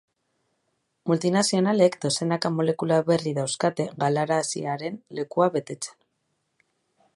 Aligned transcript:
Multinazionalek 1.09 1.97
dozenaka 2.05 2.51
molekula 2.55 2.97
berri 3.11 3.35
dauzkate 3.41 3.87
galaraziaren 4.05 4.99
lekua 5.21 5.51
betetzen. 5.59 6.01